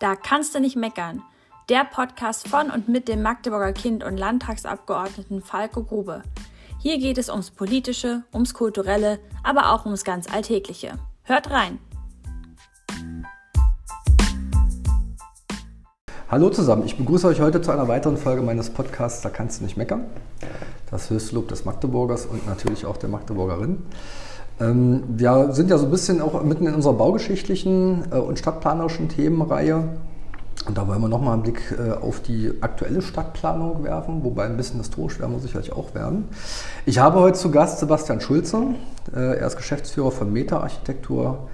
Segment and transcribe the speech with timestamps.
[0.00, 1.22] Da kannst du nicht meckern.
[1.68, 6.22] Der Podcast von und mit dem Magdeburger Kind und Landtagsabgeordneten Falco Grube.
[6.80, 10.98] Hier geht es ums Politische, ums Kulturelle, aber auch ums ganz Alltägliche.
[11.22, 11.78] Hört rein!
[16.28, 19.64] Hallo zusammen, ich begrüße euch heute zu einer weiteren Folge meines Podcasts Da kannst du
[19.64, 20.06] nicht meckern.
[20.90, 23.84] Das Höchstlob des Magdeburgers und natürlich auch der Magdeburgerin.
[24.60, 29.08] Ähm, wir sind ja so ein bisschen auch mitten in unserer baugeschichtlichen äh, und stadtplanerischen
[29.08, 29.84] Themenreihe.
[30.66, 34.56] Und da wollen wir nochmal einen Blick äh, auf die aktuelle Stadtplanung werfen, wobei ein
[34.56, 36.28] bisschen historisch werden wir sicherlich auch werden.
[36.86, 38.62] Ich habe heute zu Gast Sebastian Schulze.
[39.14, 41.48] Äh, er ist Geschäftsführer von Meta Architektur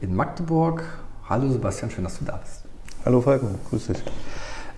[0.00, 0.82] in Magdeburg.
[1.28, 2.64] Hallo Sebastian, schön, dass du da bist.
[3.04, 4.02] Hallo Falco, grüß dich.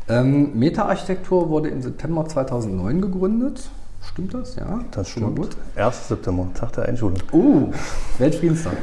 [0.09, 3.71] Ähm, Meta Architektur wurde im September 2009 gegründet.
[4.11, 4.57] Stimmt das?
[4.57, 4.81] Ja.
[4.91, 5.37] Das stimmt.
[5.37, 5.57] Gut.
[5.77, 6.09] 1.
[6.09, 7.19] September, Tag der Einschulung.
[7.33, 7.73] Uh,
[8.19, 8.77] Weltfriedenstag.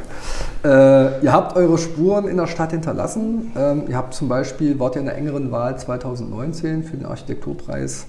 [0.64, 3.52] äh, ihr habt eure Spuren in der Stadt hinterlassen.
[3.56, 8.06] Ähm, ihr habt zum Beispiel, wart ihr in der engeren Wahl 2019 für den Architekturpreis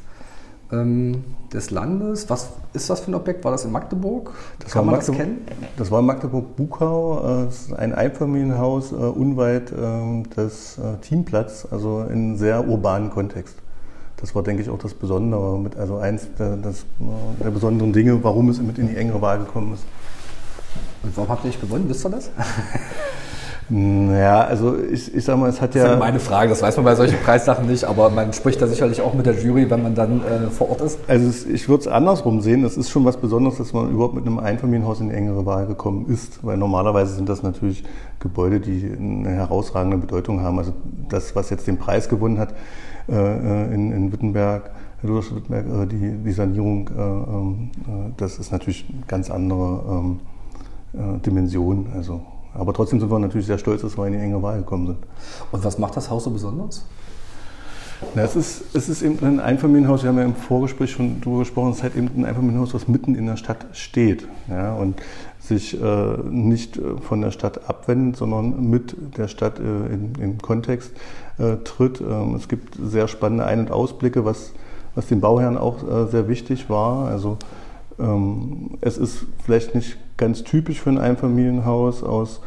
[0.72, 2.30] ähm, des Landes.
[2.30, 3.44] Was ist das für ein Objekt?
[3.46, 4.32] War das in Magdeburg?
[4.59, 5.48] Das Kann man Magdeburg, das kennen?
[5.78, 7.46] Das war Magdeburg-Bukau.
[7.46, 13.12] Das ist ein Einfamilienhaus äh, unweit äh, des äh, Teamplatz, also in einem sehr urbanen
[13.12, 13.62] Kontext
[14.24, 16.86] das war, denke ich, auch das Besondere, mit, also eins der, das,
[17.44, 19.84] der besonderen Dinge, warum es mit in die engere Wahl gekommen ist.
[21.04, 21.90] Und warum habt ihr nicht gewonnen?
[21.90, 22.32] Wisst ihr das?
[23.70, 25.84] Ja, also ich, ich sag mal, es hat ja.
[25.84, 28.62] Das ist ja meine Frage, das weiß man bei solchen Preissachen nicht, aber man spricht
[28.62, 31.00] da sicherlich auch mit der Jury, wenn man dann äh, vor Ort ist.
[31.08, 32.66] Also es, ich würde es andersrum sehen.
[32.66, 35.66] Es ist schon was Besonderes, dass man überhaupt mit einem Einfamilienhaus in die engere Wahl
[35.66, 37.86] gekommen ist, weil normalerweise sind das natürlich
[38.20, 40.60] Gebäude, die eine herausragende Bedeutung haben.
[40.60, 40.74] Also
[41.08, 46.23] das, was jetzt den Preis gewonnen hat, äh, äh, in, in Wittenberg, Wittenberg, äh, die,
[46.23, 50.18] die Sanierung, ähm, das ist natürlich eine ganz andere
[50.94, 51.88] ähm, Dimension.
[51.94, 52.22] Also,
[52.54, 55.00] aber trotzdem sind wir natürlich sehr stolz, dass wir in die enge Wahl gekommen sind.
[55.52, 56.86] Und was macht das Haus so besonders?
[58.16, 61.40] Na, es, ist, es ist eben ein Einfamilienhaus, wir haben ja im Vorgespräch schon darüber
[61.40, 64.28] gesprochen, es ist halt eben ein Einfamilienhaus, was mitten in der Stadt steht.
[64.50, 65.02] Ja, und
[65.40, 70.91] sich äh, nicht von der Stadt abwendet, sondern mit der Stadt äh, in, im Kontext
[71.38, 72.00] äh, tritt.
[72.00, 74.53] Ähm, es gibt sehr spannende Ein- und Ausblicke, was,
[74.96, 77.08] was den Bauherren auch äh, sehr wichtig war.
[77.08, 77.38] Also
[78.00, 82.40] ähm, es ist vielleicht nicht ganz typisch für ein Einfamilienhaus aus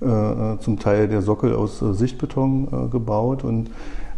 [0.00, 3.70] äh, äh, zum Teil der Sockel aus Sichtbeton gebaut und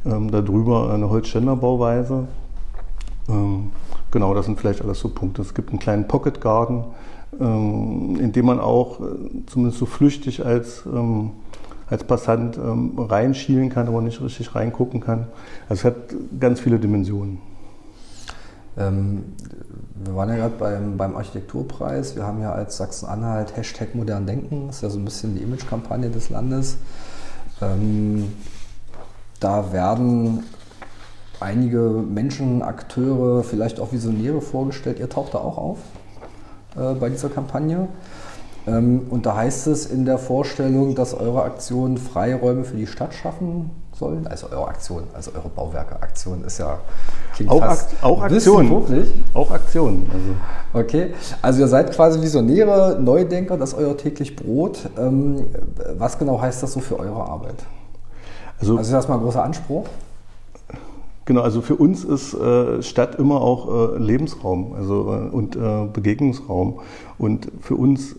[0.08, 2.28] ähm, darüber eine Holzständerbauweise.
[3.28, 3.70] Ähm,
[4.10, 5.42] genau, das sind vielleicht alles so Punkte.
[5.42, 6.84] Es gibt einen kleinen Pocket Garden,
[7.38, 9.00] ähm, in dem man auch
[9.46, 11.32] zumindest so flüchtig als ähm,
[11.91, 15.26] als Passant ähm, reinschielen kann, aber nicht richtig reingucken kann.
[15.69, 15.96] Also es hat
[16.38, 17.38] ganz viele Dimensionen.
[18.76, 19.25] Ähm,
[20.04, 22.14] wir waren ja gerade beim, beim Architekturpreis.
[22.14, 24.66] Wir haben ja als Sachsen-Anhalt Hashtag modern denken.
[24.66, 26.76] Das ist ja so ein bisschen die Imagekampagne des Landes.
[29.41, 30.44] Da werden
[31.41, 34.99] einige Menschen, Akteure, vielleicht auch Visionäre vorgestellt.
[34.99, 35.78] Ihr taucht da auch auf
[36.76, 37.88] äh, bei dieser Kampagne.
[38.66, 43.15] Ähm, und da heißt es in der Vorstellung, dass eure Aktionen Freiräume für die Stadt
[43.15, 44.26] schaffen sollen.
[44.26, 46.78] Also eure Aktion, also eure Bauwerke-Aktion ist ja
[47.47, 48.87] auch, Akt, auch Aktion.
[49.34, 50.06] Auch Aktion.
[50.12, 50.84] Also.
[50.84, 54.91] Okay, also ihr seid quasi Visionäre, Neudenker, das ist euer täglich Brot.
[54.99, 55.47] Ähm,
[55.97, 57.56] was genau heißt das so für eure Arbeit?
[58.60, 59.86] Also, also ist das mal ein großer Anspruch?
[61.28, 65.84] Genau, also für uns ist äh, Stadt immer auch äh, Lebensraum also, äh, und äh,
[65.92, 66.80] Begegnungsraum.
[67.19, 68.16] Und für uns äh,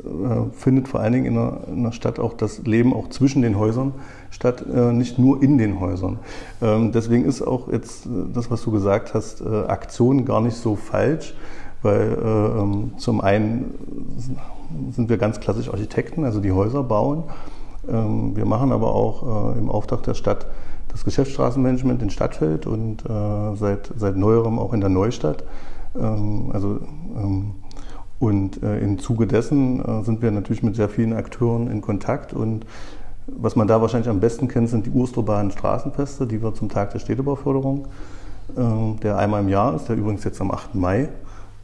[0.52, 3.58] findet vor allen Dingen in der, in der, Stadt auch das Leben auch zwischen den
[3.58, 3.94] Häusern
[4.30, 6.20] statt, äh, nicht nur in den Häusern.
[6.62, 11.34] Ähm, deswegen ist auch jetzt das, was du gesagt hast, Aktion gar nicht so falsch,
[11.82, 13.74] weil ähm, zum einen
[14.92, 17.24] sind wir ganz klassisch Architekten, also die Häuser bauen.
[17.88, 20.46] Ähm, wir machen aber auch im Auftrag der Stadt
[20.90, 25.44] das Geschäftsstraßenmanagement in Stadtfeld und äh, seit, seit neuerem auch in der Neustadt.
[25.96, 26.80] Ähm, also,
[27.16, 27.52] ähm,
[28.20, 32.34] und äh, im Zuge dessen äh, sind wir natürlich mit sehr vielen Akteuren in Kontakt
[32.34, 32.66] und
[33.28, 36.92] was man da wahrscheinlich am besten kennt, sind die urstrobalen Straßenfeste, die wir zum Tag
[36.92, 37.88] der Städtebauförderung,
[38.58, 40.76] äh, der einmal im Jahr ist, der übrigens jetzt am 8.
[40.76, 41.10] Mai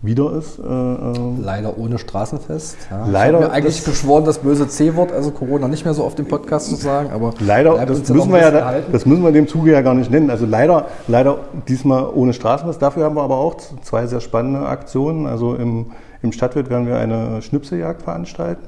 [0.02, 0.60] wieder ist.
[0.60, 2.78] Äh, ähm, Leider ohne Straßenfest.
[2.90, 3.06] Ja.
[3.06, 3.10] Leider.
[3.10, 6.16] Ich habe mir eigentlich das beschworen, das böse C-Wort, also Corona, nicht mehr so auf
[6.16, 9.36] dem Podcast zu sagen, aber leider, das müssen wir ja, da, das müssen wir in
[9.36, 10.30] dem Zuge ja gar nicht nennen.
[10.30, 12.82] Also leider, leider diesmal ohne Straßenfest.
[12.82, 15.26] Dafür haben wir aber auch zwei sehr spannende Aktionen.
[15.26, 15.88] Also im,
[16.22, 18.68] im Stadtwirt werden wir eine Schnipseljagd veranstalten.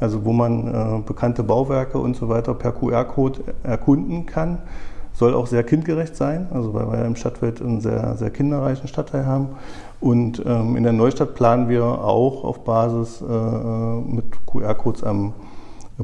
[0.00, 4.58] Also wo man äh, bekannte Bauwerke und so weiter per QR-Code erkunden kann
[5.18, 8.86] soll auch sehr kindgerecht sein, also weil wir ja im Stadtwelt einen sehr, sehr kinderreichen
[8.86, 9.48] Stadtteil haben.
[10.00, 15.34] Und ähm, in der Neustadt planen wir auch auf Basis äh, mit QR-Codes am,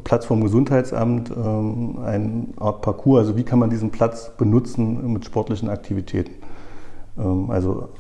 [0.03, 5.25] Platz vom Gesundheitsamt, ähm, eine Art Parcours, also wie kann man diesen Platz benutzen mit
[5.25, 6.33] sportlichen Aktivitäten.
[7.17, 7.91] Ähm, also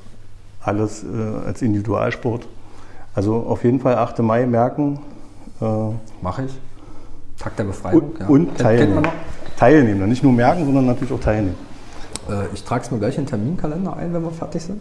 [0.60, 2.48] alles äh, als Individualsport.
[3.14, 4.18] Also auf jeden Fall 8.
[4.20, 4.98] Mai merken.
[5.60, 5.64] Äh,
[6.20, 6.58] Mache ich.
[7.38, 8.02] Tag der Befreiung.
[8.02, 8.26] Und, ja.
[8.26, 9.06] und teilnehmen.
[9.56, 11.56] Teilnehmen, nicht nur merken, sondern natürlich auch teilnehmen.
[12.28, 14.80] Äh, ich trage es mir gleich in den Terminkalender ein, wenn wir fertig sind.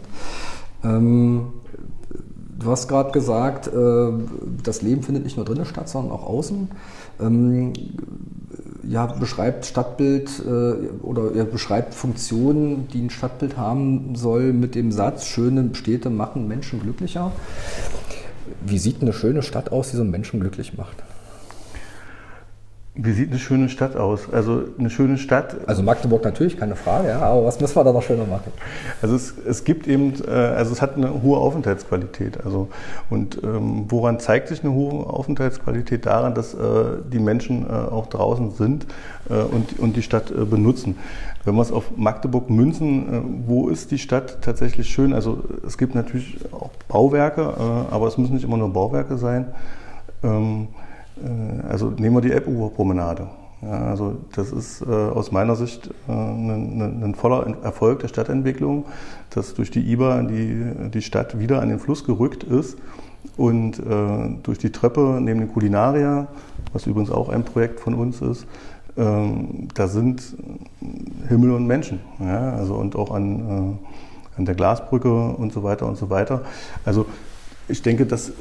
[0.84, 1.52] Ähm,
[2.58, 4.12] du hast gerade gesagt, äh,
[4.62, 6.68] das Leben findet nicht nur drinnen statt, sondern auch außen.
[7.20, 7.72] Ähm,
[8.86, 14.92] ja, beschreibt Stadtbild äh, oder ja, beschreibt Funktionen, die ein Stadtbild haben soll, mit dem
[14.92, 17.32] Satz, schöne Städte machen Menschen glücklicher.
[18.66, 21.02] Wie sieht eine schöne Stadt aus, die so einen Menschen glücklich macht?
[22.96, 24.32] Wie sieht eine schöne Stadt aus?
[24.32, 25.56] Also eine schöne Stadt.
[25.66, 28.52] Also Magdeburg natürlich, keine Frage, ja, aber was müssen wir da noch schöner machen?
[29.02, 32.44] Also es, es gibt eben, äh, also es hat eine hohe Aufenthaltsqualität.
[32.44, 32.68] Also
[33.10, 36.06] und ähm, woran zeigt sich eine hohe Aufenthaltsqualität?
[36.06, 36.58] Daran, dass äh,
[37.12, 38.86] die Menschen äh, auch draußen sind
[39.28, 40.96] äh, und, und die Stadt äh, benutzen.
[41.44, 45.14] Wenn wir es auf Magdeburg münzen, äh, wo ist die Stadt tatsächlich schön?
[45.14, 47.54] Also es gibt natürlich auch Bauwerke,
[47.90, 49.46] aber es müssen nicht immer nur Bauwerke sein.
[50.22, 50.84] Ähm, äh,
[51.68, 53.28] also nehmen wir die Elbufer-Promenade.
[53.62, 58.08] Ja, also das ist äh, aus meiner Sicht äh, ein, ein, ein, voller Erfolg der
[58.08, 58.84] Stadtentwicklung,
[59.30, 62.76] dass durch die IBA die, die Stadt wieder an den Fluss gerückt ist
[63.36, 63.82] und äh,
[64.42, 66.26] durch die Treppe neben den Kulinaria,
[66.72, 68.46] was übrigens auch ein Projekt von uns ist,
[68.96, 70.22] ähm, da sind
[71.28, 72.00] Himmel und Menschen.
[72.20, 73.78] Ja, also und auch an,
[74.36, 76.42] äh, an der Glasbrücke und so weiter und so weiter.
[76.84, 77.06] Also
[77.66, 78.32] ich denke, dass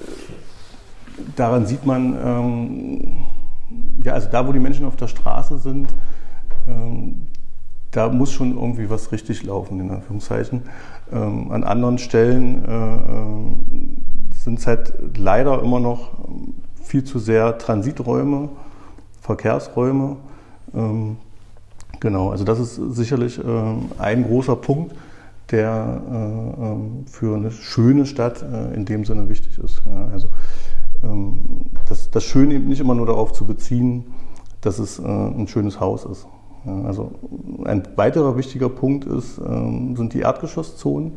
[1.35, 3.17] daran sieht man, ähm,
[4.03, 5.87] ja, also da, wo die Menschen auf der Straße sind,
[6.67, 7.27] ähm,
[7.91, 10.63] da muss schon irgendwie was richtig laufen, in Anführungszeichen.
[11.11, 14.13] Ähm, an anderen Stellen äh, äh
[14.43, 16.11] sind es halt leider immer noch
[16.81, 18.49] viel zu sehr Transiträume,
[19.21, 20.17] Verkehrsräume.
[20.73, 21.15] Ähm,
[22.01, 24.95] genau, also das ist sicherlich äh, ein großer Punkt,
[25.51, 29.81] der äh, ähm, für eine schöne Stadt äh, in dem Sinne wichtig ist.
[29.85, 30.27] Ja, also
[31.03, 31.41] ähm,
[31.87, 34.05] das, das Schöne eben nicht immer nur darauf zu beziehen,
[34.61, 36.27] dass es äh, ein schönes Haus ist.
[36.65, 37.11] also
[37.65, 41.11] ein weiterer wichtiger Punkt ist, ähm, sind die Erdgeschosszonen.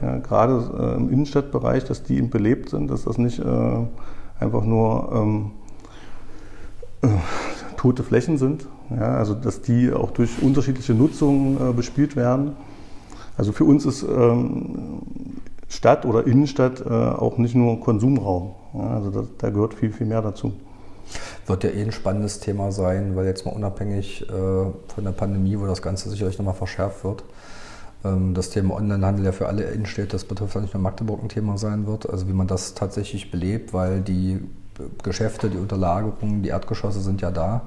[0.00, 3.86] Ja, gerade äh, im Innenstadtbereich, dass die eben belebt sind, dass das nicht äh,
[4.38, 5.50] einfach nur ähm,
[7.02, 7.08] äh,
[7.76, 8.66] tote Flächen sind.
[8.90, 12.52] Ja, also dass die auch durch unterschiedliche Nutzungen äh, bespielt werden.
[13.36, 15.02] Also für uns ist ähm,
[15.68, 18.52] Stadt oder Innenstadt äh, auch nicht nur Konsumraum.
[18.72, 20.52] Also das, da gehört viel, viel mehr dazu.
[21.46, 25.58] Wird ja eh ein spannendes Thema sein, weil jetzt mal unabhängig äh, von der Pandemie,
[25.58, 27.24] wo das Ganze sicherlich nochmal verschärft wird,
[28.04, 31.28] ähm, das Thema Onlinehandel ja für alle Innenstädte, das betrifft ja nicht nur Magdeburg ein
[31.28, 32.08] Thema sein wird.
[32.08, 34.40] Also wie man das tatsächlich belebt, weil die
[35.02, 37.62] Geschäfte, die Unterlagerungen, die Erdgeschosse sind ja da.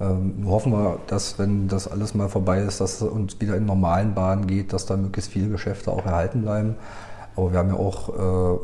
[0.00, 3.66] Ähm, hoffen wir, dass, wenn das alles mal vorbei ist, dass es uns wieder in
[3.66, 6.76] normalen Bahnen geht, dass da möglichst viele Geschäfte auch erhalten bleiben.
[7.36, 8.58] Aber wir haben ja auch äh,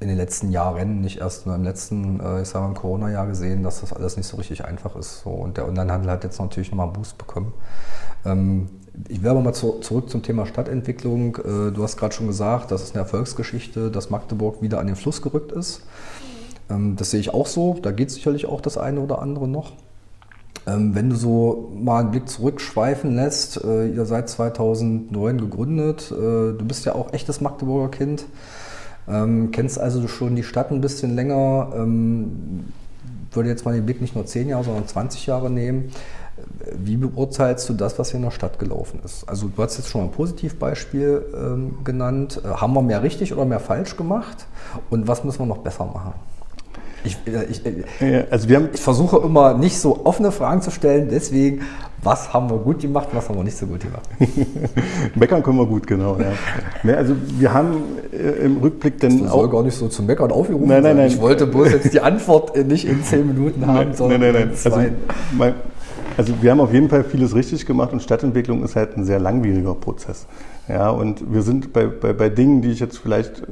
[0.00, 3.62] in den letzten Jahren, nicht erst nur im letzten, äh, ich sage mal Corona-Jahr gesehen,
[3.62, 5.20] dass das alles nicht so richtig einfach ist.
[5.20, 5.30] So.
[5.30, 7.52] Und der Onlinehandel hat jetzt natürlich nochmal einen Boost bekommen.
[8.24, 8.70] Ähm,
[9.08, 11.36] ich will aber mal zu, zurück zum Thema Stadtentwicklung.
[11.36, 14.96] Äh, du hast gerade schon gesagt, das ist eine Erfolgsgeschichte, dass Magdeburg wieder an den
[14.96, 15.82] Fluss gerückt ist.
[16.70, 17.76] Ähm, das sehe ich auch so.
[17.82, 19.72] Da geht sicherlich auch das eine oder andere noch.
[20.66, 26.64] Ähm, wenn du so mal einen Blick zurückschweifen lässt, äh, ihr seid 2009 gegründet, du
[26.64, 28.24] bist ja auch echtes Magdeburger Kind,
[29.08, 32.64] ähm, kennst also schon die Stadt ein bisschen länger, ähm,
[33.32, 35.90] würde jetzt mal den Blick nicht nur 10 Jahre, sondern 20 Jahre nehmen.
[36.78, 39.28] Wie beurteilst du das, was hier in der Stadt gelaufen ist?
[39.28, 42.40] Also du hast jetzt schon mal ein Positivbeispiel ähm, genannt.
[42.44, 44.46] Äh, haben wir mehr richtig oder mehr falsch gemacht?
[44.88, 46.14] Und was müssen wir noch besser machen?
[47.04, 50.70] Ich, äh, ich, äh, also wir haben, ich versuche immer nicht so offene Fragen zu
[50.70, 51.62] stellen, deswegen,
[52.02, 54.08] was haben wir gut gemacht, was haben wir nicht so gut gemacht?
[55.14, 56.16] meckern können wir gut, genau.
[56.84, 56.94] Ja.
[56.94, 59.40] also wir haben äh, im Rückblick dann das auch...
[59.40, 61.08] soll gar nicht so zum Meckern aufgerufen nein, nein, nein.
[61.08, 64.48] Ich wollte bloß jetzt die Antwort nicht in zehn Minuten haben, nein, sondern nein, nein,
[64.48, 64.58] nein.
[64.64, 64.92] Also,
[65.36, 65.54] mein,
[66.16, 69.18] also wir haben auf jeden Fall vieles richtig gemacht und Stadtentwicklung ist halt ein sehr
[69.18, 70.26] langwieriger Prozess.
[70.70, 73.42] Ja, und wir sind bei, bei, bei Dingen, die ich jetzt vielleicht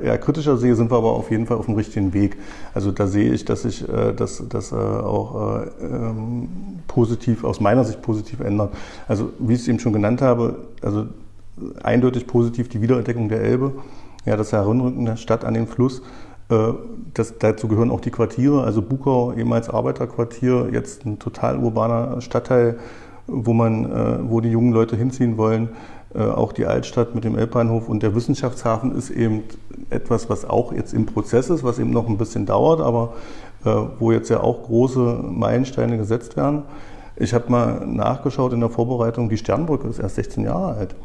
[0.00, 2.36] eher kritischer sehe, sind wir aber auf jeden Fall auf dem richtigen Weg.
[2.72, 6.48] Also da sehe ich, dass sich äh, das, das äh, auch äh, ähm,
[6.86, 8.72] positiv, aus meiner Sicht positiv ändert.
[9.08, 11.06] Also wie ich es eben schon genannt habe, also
[11.82, 13.72] eindeutig positiv die Wiederentdeckung der Elbe,
[14.24, 16.00] ja, das Herunrücken der Stadt an den Fluss.
[16.48, 16.74] Äh,
[17.12, 22.78] das, dazu gehören auch die Quartiere, also Bukau, ehemals Arbeiterquartier, jetzt ein total urbaner Stadtteil,
[23.26, 25.70] wo man, äh, wo die jungen Leute hinziehen wollen.
[26.14, 29.44] Äh, auch die Altstadt mit dem Elbbahnhof und der Wissenschaftshafen ist eben
[29.88, 33.14] etwas, was auch jetzt im Prozess ist, was eben noch ein bisschen dauert, aber
[33.64, 36.64] äh, wo jetzt ja auch große Meilensteine gesetzt werden.
[37.16, 40.96] Ich habe mal nachgeschaut in der Vorbereitung, die Sternbrücke ist erst 16 Jahre alt.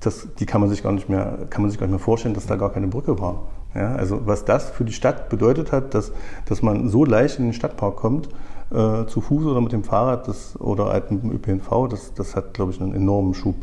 [0.00, 2.34] Das, die kann man sich gar nicht mehr, kann man sich gar nicht mehr vorstellen,
[2.34, 3.44] dass da gar keine Brücke war.
[3.74, 6.12] Ja, also was das für die Stadt bedeutet hat, dass,
[6.46, 8.28] dass man so leicht in den Stadtpark kommt,
[8.70, 12.36] äh, zu Fuß oder mit dem Fahrrad das, oder halt mit dem ÖPNV, das, das
[12.36, 13.56] hat, glaube ich, einen enormen Schub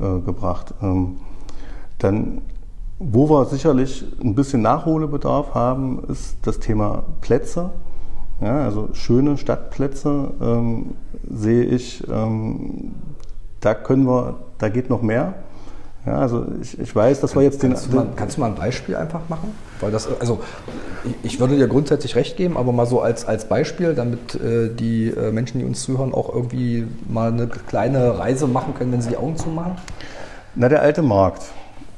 [0.00, 0.74] äh, gebracht.
[0.82, 1.18] Ähm,
[1.98, 2.42] dann,
[2.98, 7.70] wo wir sicherlich ein bisschen Nachholbedarf haben, ist das Thema Plätze.
[8.40, 10.94] Ja, also schöne Stadtplätze ähm,
[11.30, 12.94] sehe ich, ähm,
[13.60, 15.34] da können wir, da geht noch mehr.
[16.04, 18.48] Ja, also ich, ich weiß, dass wir jetzt kannst den, du mal, Kannst du mal
[18.48, 19.54] ein Beispiel einfach machen?
[19.82, 20.40] Weil das, also
[21.22, 25.08] ich würde dir grundsätzlich recht geben, aber mal so als, als Beispiel, damit äh, die
[25.08, 29.10] äh, Menschen, die uns zuhören, auch irgendwie mal eine kleine Reise machen können, wenn sie
[29.10, 29.76] die Augen zumachen.
[30.54, 31.42] Na, der alte Markt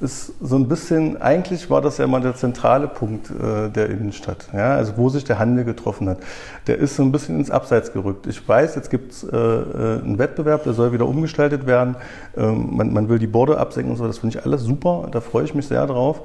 [0.01, 4.49] ist so ein bisschen, eigentlich war das ja mal der zentrale Punkt äh, der Innenstadt,
[4.53, 6.19] ja, also wo sich der Handel getroffen hat.
[6.67, 8.27] Der ist so ein bisschen ins Abseits gerückt.
[8.27, 11.97] Ich weiß, jetzt gibt es äh, äh, einen Wettbewerb, der soll wieder umgestaltet werden.
[12.37, 15.21] Ähm, man, man, will die Borde absenken und so, das finde ich alles super, da
[15.21, 16.23] freue ich mich sehr drauf.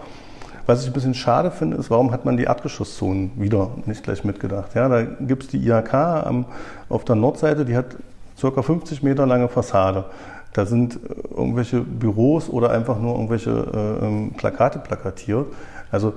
[0.70, 4.24] Was ich ein bisschen schade finde, ist, warum hat man die Erdgeschosszonen wieder nicht gleich
[4.24, 4.76] mitgedacht?
[4.76, 6.46] Ja, da gibt es die IHK am,
[6.90, 7.96] auf der Nordseite, die hat
[8.40, 8.62] ca.
[8.62, 10.06] 50 Meter lange Fassade.
[10.54, 10.98] Da sind äh,
[11.36, 15.48] irgendwelche Büros oder einfach nur irgendwelche äh, ähm, Plakate plakatiert.
[15.90, 16.14] Also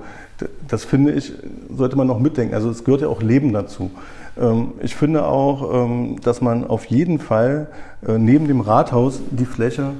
[0.67, 1.33] das finde ich,
[1.75, 2.53] sollte man noch mitdenken.
[2.53, 3.89] Also es gehört ja auch Leben dazu.
[4.39, 7.69] Ähm, ich finde auch, ähm, dass man auf jeden Fall
[8.07, 9.93] äh, neben dem Rathaus die Fläche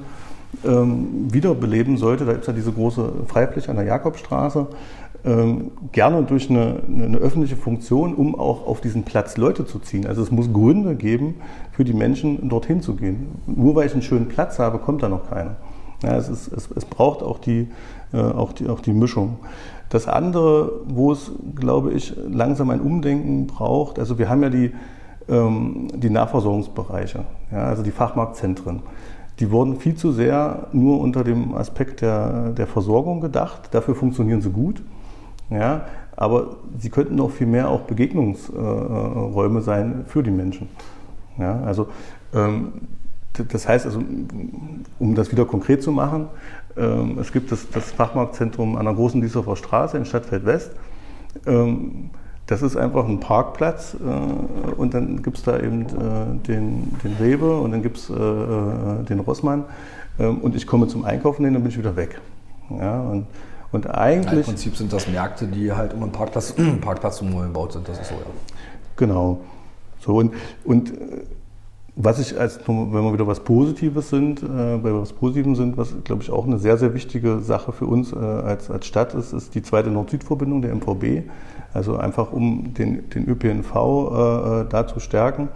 [0.65, 2.25] ähm, wiederbeleben sollte.
[2.25, 4.67] Da gibt es ja diese große Freifläche an der Jakobstraße.
[5.25, 10.05] Ähm, gerne durch eine, eine, öffentliche Funktion, um auch auf diesen Platz Leute zu ziehen.
[10.05, 11.35] Also es muss Gründe geben,
[11.71, 13.27] für die Menschen dorthin zu gehen.
[13.47, 15.55] Nur weil ich einen schönen Platz habe, kommt da noch keiner.
[16.03, 17.69] Ja, es, ist, es, es, braucht auch die,
[18.11, 19.37] äh, auch, die, auch die Mischung.
[19.89, 24.71] Das andere, wo es, glaube ich, langsam ein Umdenken braucht, also wir haben ja die,
[25.29, 28.81] ähm, die Nahversorgungsbereiche, ja, also die Fachmarktzentren
[29.39, 33.69] die wurden viel zu sehr nur unter dem Aspekt der, der Versorgung gedacht.
[33.71, 34.83] Dafür funktionieren sie gut.
[35.49, 35.85] Ja,
[36.15, 40.69] aber sie könnten noch viel mehr auch Begegnungsräume sein für die Menschen.
[41.37, 41.87] Ja, also
[42.33, 42.73] ähm,
[43.33, 43.99] das heißt also,
[44.99, 46.27] um das wieder konkret zu machen,
[46.77, 50.71] ähm, es gibt das, das, Fachmarktzentrum an der großen Diesdorfer Straße in Stadtfeld West.
[51.47, 52.11] Ähm,
[52.47, 57.15] das ist einfach ein Parkplatz äh, und dann gibt es da eben äh, den, den
[57.19, 59.65] Rewe und dann gibt es äh, äh, den Rossmann
[60.19, 62.19] ähm, und ich komme zum Einkaufen hin, dann bin ich wieder weg.
[62.69, 63.27] Ja, und,
[63.71, 64.31] und eigentlich.
[64.31, 67.87] Ja, Im Prinzip sind das Märkte, die halt um einen Parkplatz, Parkplatz zum gebaut sind,
[67.87, 68.21] das ist so, ja.
[68.97, 69.39] Genau.
[69.99, 70.33] So, und,
[70.65, 71.23] und äh,
[71.95, 75.93] was ich als, wenn wir wieder was Positives sind, äh, bei was Positivem sind, was
[76.03, 79.31] glaube ich auch eine sehr, sehr wichtige Sache für uns äh, als, als Stadt ist,
[79.31, 81.29] ist die zweite Nord-Süd-Verbindung der MVB.
[81.73, 85.49] Also einfach um den, den ÖPNV äh, äh, da zu stärken.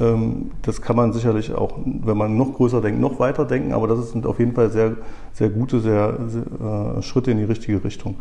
[0.00, 3.86] Ähm, das kann man sicherlich auch, wenn man noch größer denkt, noch weiter denken, aber
[3.86, 4.96] das sind auf jeden Fall sehr,
[5.32, 8.16] sehr gute sehr, sehr, äh, Schritte in die richtige Richtung.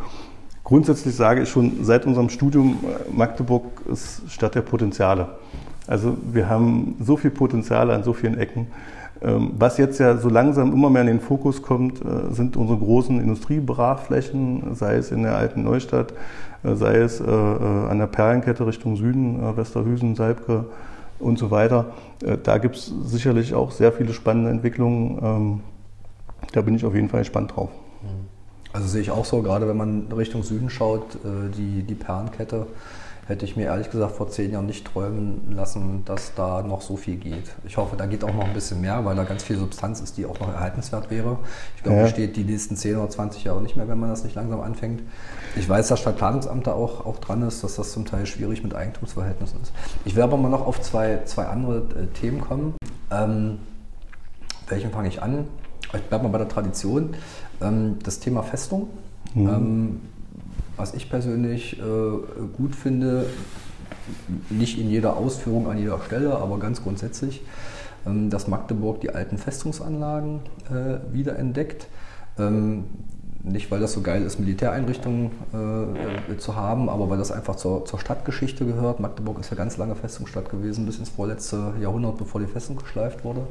[0.64, 5.30] Grundsätzlich sage ich schon seit unserem Studium, äh, Magdeburg ist Stadt der Potenziale.
[5.88, 8.68] Also wir haben so viel Potenziale an so vielen Ecken.
[9.24, 12.78] Ähm, was jetzt ja so langsam immer mehr in den Fokus kommt, äh, sind unsere
[12.78, 16.14] großen Industriebrachflächen, sei es in der alten Neustadt,
[16.64, 20.66] äh, sei es äh, an der Perlenkette Richtung Süden, Westerhüsen, Salbke
[21.20, 21.86] und so weiter.
[22.44, 25.20] Da gibt es sicherlich auch sehr viele spannende Entwicklungen.
[25.22, 25.60] Ähm,
[26.52, 27.70] da bin ich auf jeden Fall gespannt drauf.
[28.74, 32.66] Also sehe ich auch so, gerade wenn man Richtung Süden schaut, die, die Perlenkette
[33.28, 36.98] hätte ich mir ehrlich gesagt vor zehn Jahren nicht träumen lassen, dass da noch so
[36.98, 37.56] viel geht.
[37.66, 40.18] Ich hoffe, da geht auch noch ein bisschen mehr, weil da ganz viel Substanz ist,
[40.18, 41.38] die auch noch erhaltenswert wäre.
[41.78, 42.04] Ich glaube, ja.
[42.04, 44.60] die steht die nächsten 10 oder 20 Jahre nicht mehr, wenn man das nicht langsam
[44.60, 45.04] anfängt.
[45.56, 48.76] Ich weiß, dass Stadtplanungsamt da auch, auch dran ist, dass das zum Teil schwierig mit
[48.76, 49.72] Eigentumsverhältnissen ist.
[50.04, 52.76] Ich werde aber mal noch auf zwei, zwei andere äh, Themen kommen.
[53.10, 53.60] Ähm,
[54.68, 55.48] welchen fange ich an?
[55.94, 57.16] Ich bleibe mal bei der Tradition.
[57.62, 58.90] Ähm, das Thema Festung.
[59.34, 59.48] Mhm.
[59.48, 60.02] Ähm,
[60.78, 61.84] was ich persönlich äh,
[62.58, 63.26] gut finde,
[64.50, 67.42] nicht in jeder Ausführung an jeder Stelle, aber ganz grundsätzlich,
[68.06, 71.88] ähm, dass Magdeburg die alten Festungsanlagen äh, wiederentdeckt.
[72.38, 72.86] Ähm,
[73.44, 77.84] nicht, weil das so geil ist, Militäreinrichtungen äh, zu haben, aber weil das einfach zur,
[77.84, 79.02] zur, Stadtgeschichte gehört.
[79.02, 83.26] Magdeburg ist ja ganz lange Festungsstadt gewesen, bis ins vorletzte Jahrhundert, bevor die Festung geschleift
[83.26, 83.42] wurde.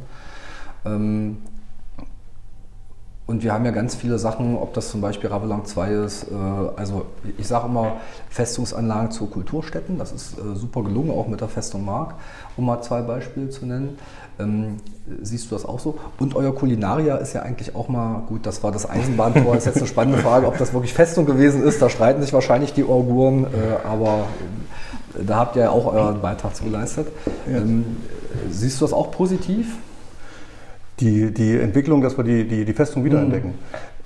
[3.32, 6.24] Und wir haben ja ganz viele Sachen, ob das zum Beispiel Ravelang 2 ist.
[6.24, 6.34] Äh,
[6.76, 7.06] also
[7.38, 7.94] ich sage immer
[8.28, 9.96] Festungsanlagen zu Kulturstätten.
[9.96, 12.16] Das ist äh, super gelungen, auch mit der Festung Mark,
[12.58, 13.96] um mal zwei Beispiele zu nennen.
[14.38, 14.76] Ähm,
[15.22, 15.98] siehst du das auch so?
[16.18, 18.44] Und euer Kulinaria ist ja eigentlich auch mal gut.
[18.44, 19.56] Das war das Eisenbahntor.
[19.56, 21.80] ist jetzt eine spannende Frage, ob das wirklich Festung gewesen ist.
[21.80, 23.44] Da streiten sich wahrscheinlich die Orguren.
[23.44, 24.26] Äh, aber
[25.26, 27.08] da habt ihr ja auch euren Beitrag zu geleistet.
[27.48, 27.96] Ähm,
[28.50, 29.78] siehst du das auch positiv?
[31.02, 33.54] Die, die Entwicklung, dass wir die, die, die Festung wiederentdecken.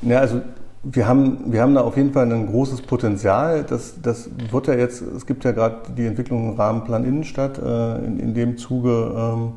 [0.01, 0.11] Mhm.
[0.11, 0.41] Ja, also
[0.83, 3.65] wir haben, wir haben da auf jeden Fall ein großes Potenzial.
[3.65, 7.59] Das, das wird ja jetzt, es gibt ja gerade die Entwicklung im Rahmenplan Innenstadt.
[7.59, 9.53] Äh, in, in dem Zuge ähm,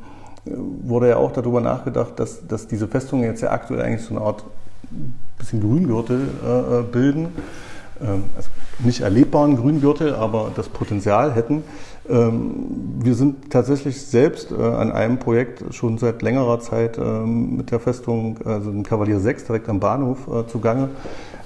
[0.81, 4.25] wurde ja auch darüber nachgedacht, dass, dass diese Festungen jetzt ja aktuell eigentlich so eine
[4.25, 4.43] Art
[5.37, 7.27] bisschen Grüngürtel äh, äh bilden.
[8.01, 11.63] Ähm, also nicht erlebbaren Grüngürtel, aber das Potenzial hätten.
[12.09, 17.71] Ähm, wir sind tatsächlich selbst äh, an einem Projekt schon seit längerer Zeit ähm, mit
[17.71, 20.89] der Festung, also dem Kavalier 6 direkt am Bahnhof äh, zugange,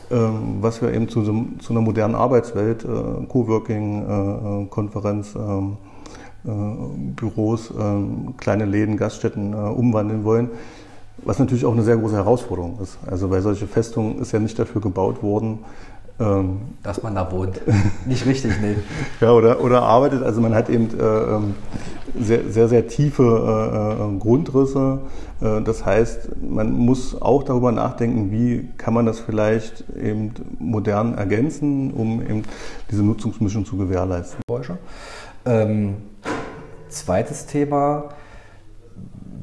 [0.10, 5.36] was wir eben zu, zu einer modernen Arbeitswelt, äh, Coworking, Konferenz,
[6.43, 7.74] Büros,
[8.38, 10.51] kleine Läden, Gaststätten umwandeln wollen.
[11.17, 13.00] Was natürlich auch eine sehr große Herausforderung ist.
[13.08, 15.60] Also weil solche Festungen ist ja nicht dafür gebaut worden,
[16.20, 17.62] ähm, Dass man da wohnt.
[18.05, 18.75] Nicht richtig, nee.
[19.20, 20.22] ja, oder, oder arbeitet.
[20.24, 21.55] Also man hat eben äh, ähm,
[22.20, 25.00] sehr, sehr, sehr tiefe äh, äh, Grundrisse.
[25.41, 31.17] Äh, das heißt, man muss auch darüber nachdenken, wie kann man das vielleicht eben modern
[31.17, 32.43] ergänzen, um eben
[32.91, 34.39] diese Nutzungsmischung zu gewährleisten.
[35.46, 35.96] Ähm,
[36.89, 38.10] zweites Thema.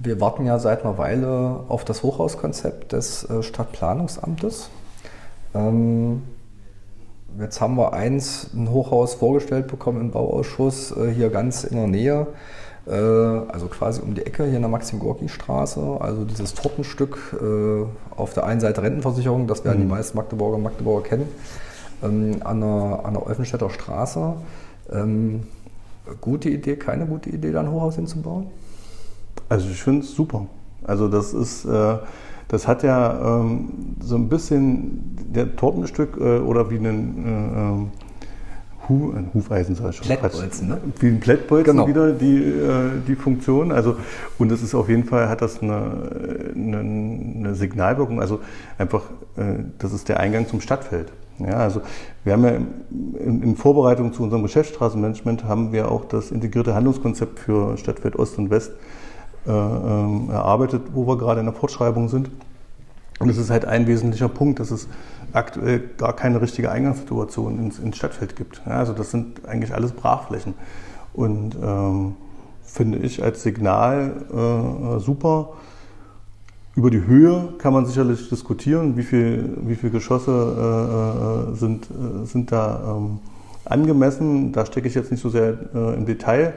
[0.02, 4.70] Wir warten ja seit einer Weile auf das Hochhauskonzept des äh, Stadtplanungsamtes.
[5.52, 6.22] Ähm,
[7.38, 11.86] Jetzt haben wir eins, ein Hochhaus vorgestellt bekommen im Bauausschuss, äh, hier ganz in der
[11.86, 12.26] Nähe,
[12.86, 15.98] äh, also quasi um die Ecke hier in der Maxim-Gorki-Straße.
[16.00, 17.84] Also dieses Tortenstück äh,
[18.16, 19.82] auf der einen Seite Rentenversicherung, das werden mhm.
[19.84, 21.28] die meisten Magdeburger und Magdeburger kennen,
[22.02, 24.34] ähm, an, der, an der Olfenstädter Straße.
[24.90, 25.44] Ähm,
[26.20, 28.48] gute Idee, keine gute Idee, da ein Hochhaus hinzubauen?
[29.48, 30.46] Also ich finde es super.
[30.84, 31.66] Also das ist
[32.50, 39.12] das hat ja ähm, so ein bisschen der Tortenstück äh, oder wie ein, äh, Hu,
[39.12, 40.06] ein Hufeisen, sag ich schon.
[40.08, 40.78] Plättbolzen, ne?
[40.98, 41.86] Wie ein Plättbolzen genau.
[41.86, 43.70] wieder die, äh, die Funktion.
[43.70, 43.96] Also,
[44.38, 48.20] und es ist auf jeden Fall, hat das eine, eine, eine Signalwirkung.
[48.20, 48.40] Also
[48.78, 49.04] einfach,
[49.36, 51.12] äh, das ist der Eingang zum Stadtfeld.
[51.38, 51.82] Ja, also
[52.24, 57.38] wir haben ja in, in, Vorbereitung zu unserem Geschäftsstraßenmanagement haben wir auch das integrierte Handlungskonzept
[57.38, 58.72] für Stadtfeld Ost und West
[59.46, 62.30] äh, ähm, erarbeitet, wo wir gerade in der Fortschreibung sind.
[63.18, 64.88] Und es ist halt ein wesentlicher Punkt, dass es
[65.32, 68.62] aktuell gar keine richtige Eingangssituation ins, ins Stadtfeld gibt.
[68.66, 70.54] Ja, also das sind eigentlich alles Brachflächen.
[71.12, 72.14] Und ähm,
[72.64, 75.50] finde ich als Signal äh, super.
[76.76, 81.88] Über die Höhe kann man sicherlich diskutieren, wie viele wie viel Geschosse äh, äh, sind,
[81.90, 83.18] äh, sind da ähm,
[83.64, 84.52] angemessen.
[84.52, 86.54] Da stecke ich jetzt nicht so sehr äh, im Detail.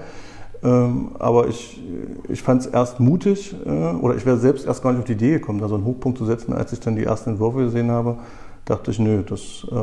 [0.63, 1.81] Ähm, aber ich,
[2.29, 5.13] ich fand es erst mutig, äh, oder ich wäre selbst erst gar nicht auf die
[5.13, 6.53] Idee gekommen, da so einen Hochpunkt zu setzen.
[6.53, 8.17] Als ich dann die ersten Entwürfe gesehen habe,
[8.65, 9.75] dachte ich, nö, das, äh,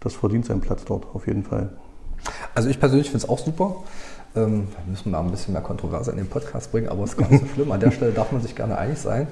[0.00, 1.70] das verdient seinen Platz dort auf jeden Fall.
[2.54, 3.76] Also ich persönlich finde es auch super.
[4.36, 7.30] Ähm, müssen wir ein bisschen mehr Kontroverse in den Podcast bringen, aber es ist gar
[7.30, 7.72] nicht so schlimm.
[7.72, 9.28] An der Stelle darf man sich gerne einig sein.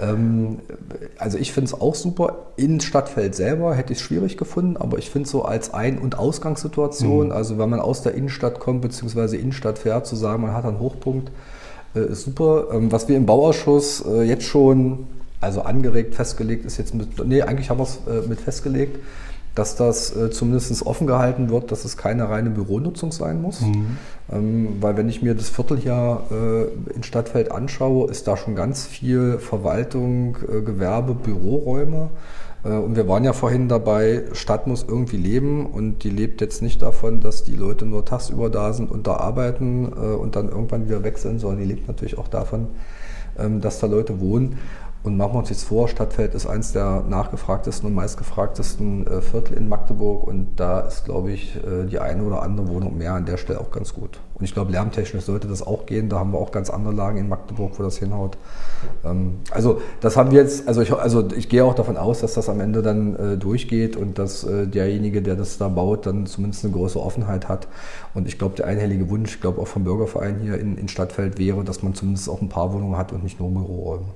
[0.00, 0.60] Ähm,
[1.18, 2.46] also ich finde es auch super.
[2.56, 5.98] In Stadtfeld selber hätte ich es schwierig gefunden, aber ich finde es so als Ein-
[5.98, 7.32] und Ausgangssituation, mhm.
[7.32, 10.80] also wenn man aus der Innenstadt kommt, beziehungsweise Innenstadt fährt, zu sagen, man hat einen
[10.80, 11.30] Hochpunkt,
[11.94, 12.68] äh, ist super.
[12.72, 15.06] Ähm, was wir im Bauausschuss äh, jetzt schon,
[15.40, 18.98] also angeregt, festgelegt ist jetzt mit, nee, eigentlich haben wir es äh, mit festgelegt,
[19.58, 23.62] dass das äh, zumindest offen gehalten wird, dass es keine reine Büronutzung sein muss.
[23.62, 23.96] Mhm.
[24.30, 28.54] Ähm, weil wenn ich mir das Viertel hier äh, in Stadtfeld anschaue, ist da schon
[28.54, 32.10] ganz viel Verwaltung, äh, Gewerbe, Büroräume.
[32.64, 36.62] Äh, und wir waren ja vorhin dabei, Stadt muss irgendwie leben und die lebt jetzt
[36.62, 40.48] nicht davon, dass die Leute nur tagsüber da sind und da arbeiten äh, und dann
[40.48, 42.68] irgendwann wieder wechseln, sondern die lebt natürlich auch davon,
[43.36, 44.58] ähm, dass da Leute wohnen.
[45.04, 49.56] Und machen wir uns jetzt vor, Stadtfeld ist eines der nachgefragtesten und meistgefragtesten äh, Viertel
[49.56, 53.24] in Magdeburg und da ist, glaube ich, äh, die eine oder andere Wohnung mehr an
[53.24, 54.18] der Stelle auch ganz gut.
[54.34, 56.08] Und ich glaube, lärmtechnisch sollte das auch gehen.
[56.08, 58.38] Da haben wir auch ganz andere Lagen in Magdeburg, wo das hinhaut.
[59.04, 62.34] Ähm, also das haben wir jetzt, also ich, also ich gehe auch davon aus, dass
[62.34, 66.64] das am Ende dann äh, durchgeht und dass derjenige, der das da baut, dann zumindest
[66.64, 67.68] eine große Offenheit hat.
[68.14, 71.38] Und ich glaube, der einhellige Wunsch, ich glaube auch vom Bürgerverein hier in, in Stadtfeld
[71.38, 74.06] wäre, dass man zumindest auch ein paar Wohnungen hat und nicht nur Büroräume.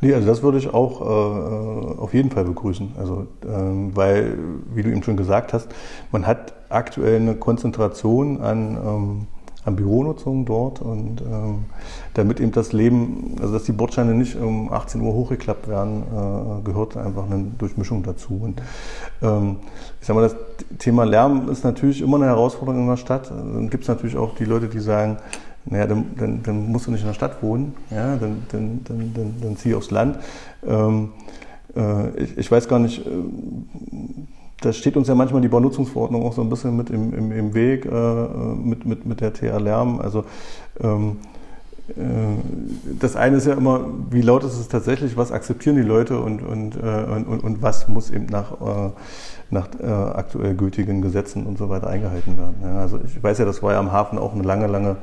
[0.00, 2.92] Nee, also das würde ich auch äh, auf jeden Fall begrüßen.
[2.98, 4.38] Also, ähm, weil,
[4.74, 5.68] wie du eben schon gesagt hast,
[6.12, 9.26] man hat aktuell eine Konzentration an, ähm,
[9.64, 11.64] an Büronutzung dort und ähm,
[12.14, 16.62] damit eben das Leben, also dass die Bordsteine nicht um 18 Uhr hochgeklappt werden, äh,
[16.64, 18.40] gehört einfach eine Durchmischung dazu.
[18.42, 18.62] Und
[19.20, 19.56] ähm,
[20.00, 20.36] ich sag mal, das
[20.78, 23.30] Thema Lärm ist natürlich immer eine Herausforderung in der Stadt.
[23.30, 25.18] Dann gibt es natürlich auch die Leute, die sagen,
[25.70, 29.12] naja, dann, dann, dann, musst du nicht in der Stadt wohnen, ja, dann, dann, dann,
[29.14, 30.18] dann, dann zieh aufs Land.
[30.66, 31.10] Ähm,
[31.76, 33.10] äh, ich, ich, weiß gar nicht, äh,
[34.60, 37.54] da steht uns ja manchmal die Baunutzungsverordnung auch so ein bisschen mit im, im, im
[37.54, 40.00] Weg, äh, mit, mit, mit der TH Lärm.
[40.00, 40.24] Also
[40.80, 41.18] ähm,
[41.90, 41.92] äh,
[42.98, 46.42] das eine ist ja immer, wie laut ist es tatsächlich, was akzeptieren die Leute und,
[46.42, 48.90] und, äh, und, und, was muss eben nach, äh,
[49.50, 52.56] nach aktuell gültigen Gesetzen und so weiter eingehalten werden.
[52.62, 54.96] Ja, also ich weiß ja, das war ja am Hafen auch eine lange, lange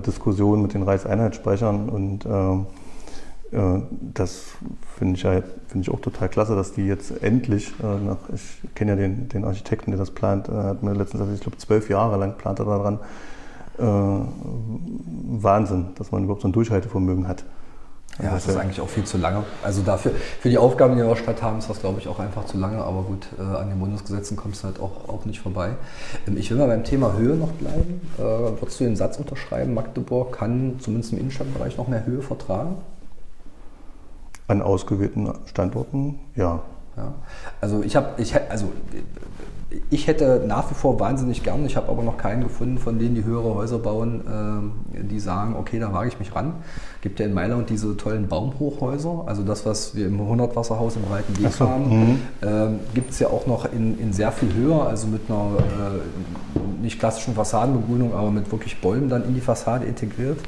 [0.00, 2.66] Diskussion mit den Reichseinheitsspeichern und ähm,
[3.52, 3.80] äh,
[4.14, 4.44] das
[4.96, 8.60] finde ich, ja, find ich auch total klasse, dass die jetzt endlich, äh, nach, ich
[8.74, 11.88] kenne ja den, den Architekten, der das plant, äh, hat mir letztens, ich glaube zwölf
[11.90, 12.98] Jahre lang plant er daran.
[15.38, 17.42] Wahnsinn, dass man überhaupt so ein Durchhaltevermögen hat.
[18.20, 19.42] Ja, das ist eigentlich auch viel zu lange.
[19.62, 22.08] Also dafür, für die Aufgaben, die wir in der Stadt haben, ist das, glaube ich,
[22.08, 22.78] auch einfach zu lange.
[22.78, 25.70] Aber gut, äh, an den Bundesgesetzen kommst du halt auch, auch nicht vorbei.
[26.28, 28.02] Ähm, ich will mal beim Thema Höhe noch bleiben.
[28.18, 32.76] Äh, würdest du den Satz unterschreiben, Magdeburg kann zumindest im Innenstadtbereich noch mehr Höhe vertragen?
[34.46, 36.60] An ausgewählten Standorten, ja.
[36.96, 37.14] Ja.
[37.60, 38.72] Also ich habe, ich, also
[39.90, 43.14] ich hätte nach wie vor wahnsinnig gern, ich habe aber noch keinen gefunden, von denen
[43.14, 44.20] die höhere Häuser bauen,
[44.94, 46.54] äh, die sagen, okay, da wage ich mich ran.
[47.00, 51.42] Gibt ja in Mailand diese tollen Baumhochhäuser, also das, was wir im 100-Wasserhaus im Breiten
[51.42, 52.20] Weg so, haben, mhm.
[52.40, 56.82] äh, gibt es ja auch noch in, in sehr viel höher, also mit einer äh,
[56.82, 60.38] nicht klassischen Fassadenbegrünung, aber mit wirklich Bäumen dann in die Fassade integriert.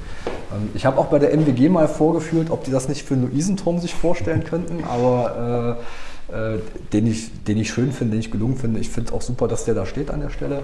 [0.53, 3.31] Ähm, ich habe auch bei der MWG mal vorgeführt, ob die das nicht für einen
[3.31, 5.83] Luisenturm sich vorstellen könnten, aber äh,
[6.29, 6.59] äh,
[6.93, 8.81] den, ich, den ich schön finde, den ich gelungen finde.
[8.81, 10.63] Ich finde es auch super, dass der da steht an der Stelle.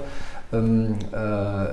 [0.53, 1.67] Ähm, äh,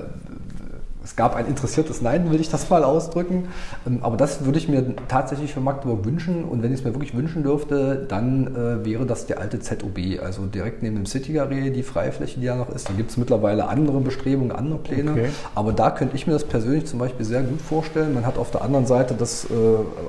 [1.08, 3.48] es gab ein interessiertes Nein, will ich das mal ausdrücken.
[3.86, 6.44] Ähm, aber das würde ich mir tatsächlich für Magdeburg wünschen.
[6.44, 10.20] Und wenn ich es mir wirklich wünschen dürfte, dann äh, wäre das der alte ZOB,
[10.22, 12.90] also direkt neben dem City Garé, die Freifläche, die da noch ist.
[12.90, 15.12] Da gibt es mittlerweile andere Bestrebungen, andere Pläne.
[15.12, 15.28] Okay.
[15.54, 18.12] Aber da könnte ich mir das persönlich zum Beispiel sehr gut vorstellen.
[18.12, 19.54] Man hat auf der anderen Seite das äh,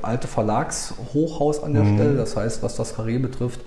[0.02, 1.96] alte Verlagshochhaus an der mhm.
[1.96, 2.16] Stelle.
[2.18, 3.62] Das heißt, was das Karree betrifft,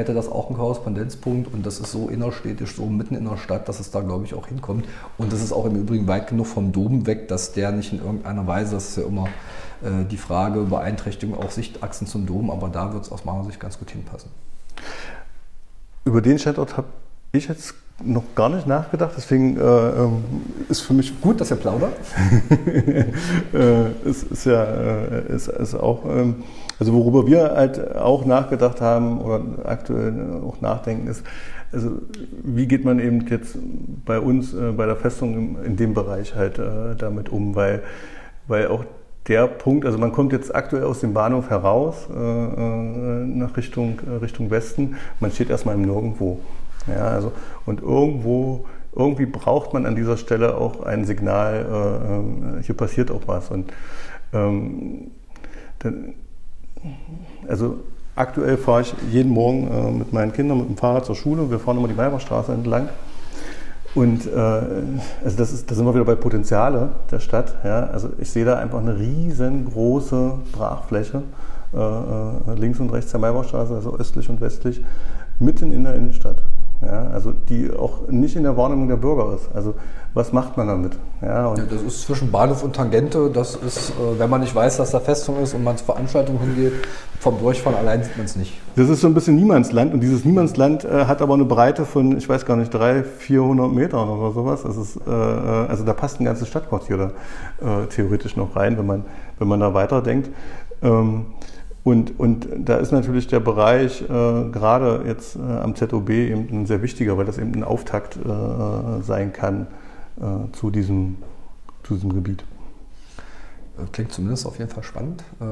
[0.00, 3.68] hätte das auch einen Korrespondenzpunkt und das ist so innerstädtisch, so mitten in der Stadt,
[3.68, 4.86] dass es da, glaube ich, auch hinkommt.
[5.18, 8.00] Und das ist auch im Übrigen weit genug vom Dom weg, dass der nicht in
[8.00, 9.28] irgendeiner Weise, das ist ja immer
[9.82, 13.60] äh, die Frage, Beeinträchtigung auch Sichtachsen zum Dom, aber da wird es aus meiner Sicht
[13.60, 14.30] ganz gut hinpassen.
[16.04, 16.88] Über den Standort habe
[17.32, 20.24] ich jetzt noch gar nicht nachgedacht, deswegen äh, ähm,
[20.68, 21.92] ist für mich gut, dass ihr plaudert.
[23.52, 26.42] äh, ist, ist ja äh, ist, ist auch ähm,
[26.80, 31.22] also worüber wir halt auch nachgedacht haben oder aktuell auch nachdenken ist,
[31.72, 32.02] also
[32.42, 33.56] wie geht man eben jetzt
[34.04, 37.82] bei uns äh, bei der Festung in, in dem Bereich halt äh, damit um, weil,
[38.48, 38.84] weil auch
[39.28, 44.00] der Punkt, also man kommt jetzt aktuell aus dem Bahnhof heraus äh, äh nach Richtung,
[44.10, 46.40] äh, Richtung Westen, man steht erstmal im Nirgendwo.
[46.88, 47.30] Ja, also,
[47.66, 48.64] und irgendwo
[48.96, 53.50] irgendwie braucht man an dieser Stelle auch ein Signal, äh, hier passiert auch was.
[53.50, 53.72] Und
[54.32, 55.10] ähm,
[55.80, 56.14] dann,
[57.48, 57.76] also
[58.14, 61.50] aktuell fahre ich jeden Morgen äh, mit meinen Kindern mit dem Fahrrad zur Schule.
[61.50, 62.88] Wir fahren immer die Weiberstraße entlang.
[63.94, 64.38] Und äh,
[65.24, 67.56] also das ist, da sind wir wieder bei Potenziale der Stadt.
[67.64, 67.86] Ja?
[67.86, 71.22] Also ich sehe da einfach eine riesengroße Brachfläche
[71.72, 74.84] äh, äh links und rechts der Maibauststraße, also östlich und westlich,
[75.38, 76.42] mitten in der Innenstadt.
[76.82, 79.54] Ja, also die auch nicht in der Wahrnehmung der Bürger ist.
[79.54, 79.74] Also
[80.14, 80.92] was macht man damit?
[81.20, 84.78] Ja, ja, das ist zwischen Bahnhof und Tangente, das ist, äh, wenn man nicht weiß,
[84.78, 86.72] dass da Festung ist und man zur Veranstaltung hingeht,
[87.20, 88.54] vom Durchfahren allein sieht man es nicht.
[88.76, 92.16] Das ist so ein bisschen Niemandsland und dieses Niemandsland äh, hat aber eine Breite von,
[92.16, 94.62] ich weiß gar nicht, 300, 400 Metern oder sowas.
[94.62, 98.78] Das ist, äh, äh, also da passt ein ganzes Stadtquartier da äh, theoretisch noch rein,
[98.78, 99.04] wenn man,
[99.38, 100.30] wenn man da weiterdenkt.
[100.82, 101.26] Ähm,
[101.90, 106.66] und, und da ist natürlich der Bereich äh, gerade jetzt äh, am ZOB eben ein
[106.66, 109.66] sehr wichtiger, weil das eben ein Auftakt äh, sein kann
[110.20, 111.16] äh, zu, diesem,
[111.82, 112.44] zu diesem Gebiet.
[113.92, 115.24] Klingt zumindest auf jeden Fall spannend.
[115.40, 115.44] Äh,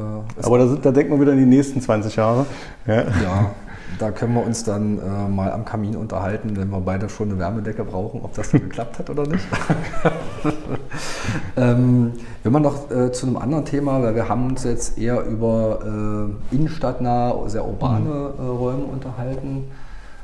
[0.44, 2.46] Aber da, sind, da denkt man wieder in die nächsten 20 Jahre.
[2.86, 3.50] Ja, ja
[3.98, 7.38] da können wir uns dann äh, mal am Kamin unterhalten, wenn wir beide schon eine
[7.38, 9.44] Wärmedecke brauchen, ob das dann geklappt hat oder nicht.
[11.56, 15.24] ähm, wenn man noch äh, zu einem anderen Thema, weil wir haben uns jetzt eher
[15.24, 15.80] über
[16.52, 18.44] äh, innenstadtnahe, sehr urbane mhm.
[18.44, 19.64] äh, Räume unterhalten.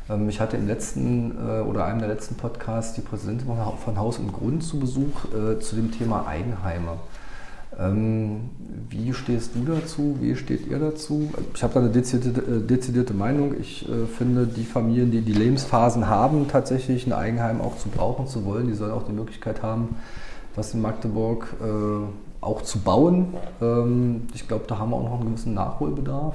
[0.08, 3.48] Ähm, ich hatte im letzten äh, oder einem der letzten Podcasts die Präsidentin
[3.84, 6.98] von Haus und Grund zu Besuch äh, zu dem Thema Eigenheime.
[7.78, 8.50] Ähm,
[8.88, 10.16] wie stehst du dazu?
[10.20, 11.30] Wie steht ihr dazu?
[11.54, 13.54] Ich habe da eine dezidierte, äh, dezidierte Meinung.
[13.58, 18.26] Ich äh, finde, die Familien, die die Lebensphasen haben, tatsächlich ein Eigenheim auch zu brauchen,
[18.26, 19.96] zu wollen, die sollen auch die Möglichkeit haben,
[20.54, 23.34] was in Magdeburg äh, auch zu bauen.
[23.60, 26.34] Ähm, ich glaube, da haben wir auch noch einen gewissen Nachholbedarf.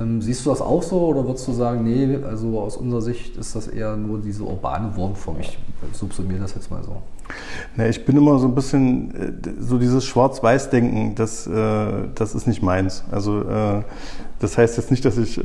[0.00, 3.36] Ähm, siehst du das auch so oder würdest du sagen, nee, also aus unserer Sicht
[3.36, 5.40] ist das eher nur diese urbane Wurmform?
[5.40, 5.58] Ich
[5.92, 7.02] subsumiere das jetzt mal so.
[7.76, 12.46] Na, ich bin immer so ein bisschen, äh, so dieses Schwarz-Weiß-Denken, das, äh, das ist
[12.46, 13.04] nicht meins.
[13.10, 13.82] Also äh,
[14.40, 15.38] das heißt jetzt nicht, dass ich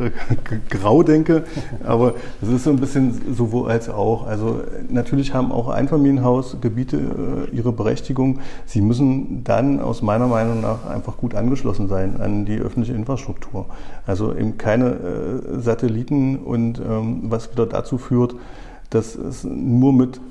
[0.70, 1.44] grau denke,
[1.84, 4.26] aber es ist so ein bisschen sowohl als auch.
[4.26, 8.40] Also natürlich haben auch Einfamilienhausgebiete ihre Berechtigung.
[8.66, 13.66] Sie müssen dann aus meiner Meinung nach einfach gut angeschlossen sein an die öffentliche Infrastruktur.
[14.08, 18.36] Also eben keine Satelliten und ähm, was wieder dazu führt,
[18.92, 20.22] dass es nur mit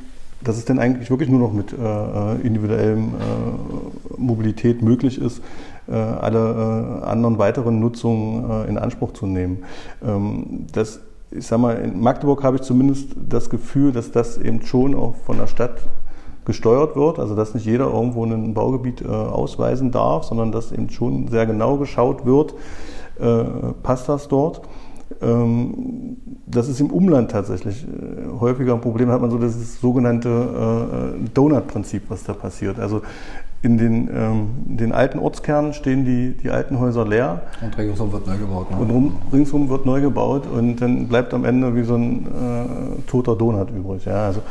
[0.44, 5.42] dass es denn eigentlich wirklich nur noch mit äh, äh individuellem äh, Mobilität möglich ist,
[5.86, 9.64] äh, alle äh, anderen weiteren Nutzungen äh, in Anspruch zu nehmen.
[10.02, 14.62] Ähm, das, ich sag mal, in Magdeburg habe ich zumindest das Gefühl, dass das eben
[14.62, 15.80] schon auch von der Stadt
[16.46, 21.28] gesteuert wird, also dass nicht jeder irgendwo ein Baugebiet ausweisen darf, sondern dass eben schon
[21.28, 22.54] sehr genau geschaut wird,
[23.82, 24.60] passt das dort.
[25.20, 29.08] Ähm, das ist im Umland tatsächlich äh, häufiger ein Problem.
[29.08, 32.78] Da hat man so das sogenannte äh, Donut-Prinzip, was da passiert.
[32.78, 33.02] Also
[33.62, 37.42] in den, ähm, den alten Ortskernen stehen die, die alten Häuser leer.
[37.62, 38.70] Und ringsum wird neu gebaut.
[38.70, 38.76] Ne?
[38.76, 43.10] Und rum, ringsum wird neu gebaut und dann bleibt am Ende wie so ein äh,
[43.10, 44.04] toter Donut übrig.
[44.04, 44.42] Ja, also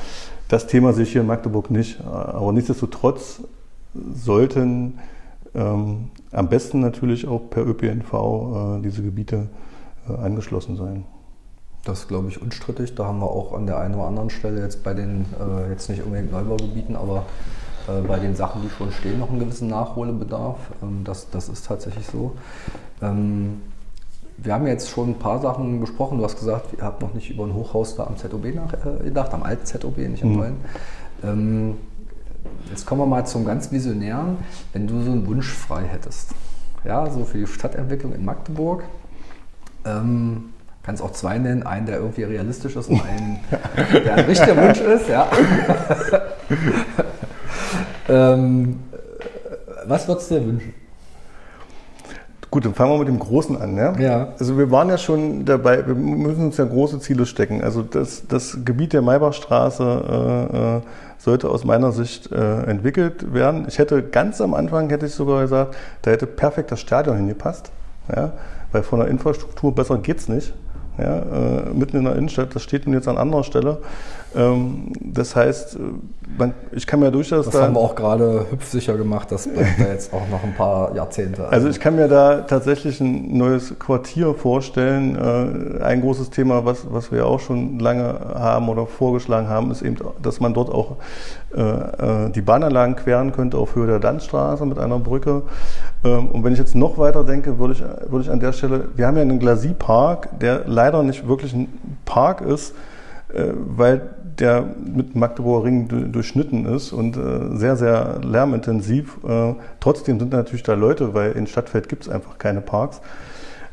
[0.48, 2.04] das Thema sehe ich hier in Magdeburg nicht.
[2.04, 3.42] Aber nichtsdestotrotz
[4.14, 5.00] sollten
[5.54, 9.48] ähm, am besten natürlich auch per ÖPNV äh, diese Gebiete
[10.12, 11.06] angeschlossen sein.
[11.86, 12.96] Das ist, glaube ich, unstrittig.
[12.96, 15.90] Da haben wir auch an der einen oder anderen Stelle jetzt bei den, äh, jetzt
[15.90, 17.26] nicht unbedingt Neubaugebieten, aber
[17.88, 20.58] äh, bei den Sachen, die schon stehen, noch einen gewissen Nachholbedarf.
[20.82, 22.34] Ähm, das, das ist tatsächlich so.
[23.02, 23.62] Ähm,
[24.38, 26.18] wir haben jetzt schon ein paar Sachen besprochen.
[26.18, 29.44] Du hast gesagt, ihr habt noch nicht über ein Hochhaus da am ZOB nachgedacht, am
[29.44, 30.38] alten ZOB, nicht am mhm.
[30.38, 30.56] neuen.
[31.24, 31.76] Ähm,
[32.70, 34.38] jetzt kommen wir mal zum ganz Visionären.
[34.72, 36.34] Wenn du so einen Wunsch frei hättest,
[36.86, 38.84] ja, so für die Stadtentwicklung in Magdeburg,
[39.86, 43.40] ähm, kannst auch zwei nennen, einen, der irgendwie realistisch ist und einen,
[43.94, 45.08] der ein richtiger Wunsch ist.
[45.08, 45.28] Ja.
[48.10, 48.80] ähm,
[49.86, 50.74] was würdest du dir wünschen?
[52.54, 53.76] Gut, dann fangen wir mit dem Großen an.
[53.78, 53.98] Ja?
[53.98, 54.28] ja.
[54.38, 57.64] Also wir waren ja schon dabei, wir müssen uns ja große Ziele stecken.
[57.64, 59.84] Also das, das Gebiet der Maybachstraße
[60.54, 60.82] äh, äh,
[61.18, 63.66] sollte aus meiner Sicht äh, entwickelt werden.
[63.68, 67.72] Ich hätte ganz am Anfang, hätte ich sogar gesagt, da hätte perfekt das Stadion hingepasst.
[68.16, 68.34] Ja?
[68.74, 70.54] Weil von der Infrastruktur besser geht es nicht.
[70.98, 73.80] Ja, äh, mitten in der Innenstadt, das steht nun jetzt an anderer Stelle.
[74.36, 75.80] Ähm, das heißt, äh,
[76.38, 77.46] man, ich kann mir durchaus.
[77.46, 80.54] Das da, haben wir auch gerade hüpfsicher gemacht, das bleibt da jetzt auch noch ein
[80.54, 81.48] paar Jahrzehnte.
[81.48, 85.16] Also ich kann mir da tatsächlich ein neues Quartier vorstellen.
[85.16, 89.82] Äh, ein großes Thema, was, was wir auch schon lange haben oder vorgeschlagen haben, ist
[89.82, 90.98] eben, dass man dort auch
[91.56, 95.42] äh, äh die Bahnanlagen queren könnte auf Höhe der Landstraße mit einer Brücke.
[96.04, 98.90] Ähm, und wenn ich jetzt noch weiter denke, würde ich, würde ich an der Stelle,
[98.96, 101.68] wir haben ja einen Glasie-Park, der leider nicht wirklich ein
[102.06, 102.76] Park ist,
[103.34, 104.02] äh, weil
[104.40, 109.20] der mit Magdeburger Ring durchschnitten ist und äh, sehr, sehr lärmintensiv.
[109.24, 113.02] Äh, trotzdem sind natürlich da Leute, weil in Stadtfeld gibt es einfach keine Parks.